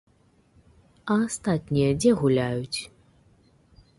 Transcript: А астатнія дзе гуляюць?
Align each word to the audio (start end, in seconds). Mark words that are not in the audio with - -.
А 1.15 1.17
астатнія 1.25 1.91
дзе 1.99 2.11
гуляюць? 2.21 2.79